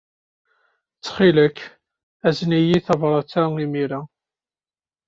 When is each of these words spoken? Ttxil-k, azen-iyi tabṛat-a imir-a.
Ttxil-k, 0.93 1.57
azen-iyi 2.27 2.79
tabṛat-a 2.85 3.43
imir-a. 3.63 4.01